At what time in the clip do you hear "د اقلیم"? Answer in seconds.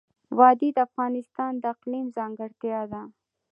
1.57-2.05